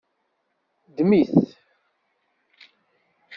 [0.87, 1.35] Ddem-it!